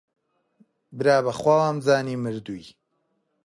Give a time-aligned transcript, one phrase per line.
[0.97, 2.67] برا بەخوا وەمانزانی مردووی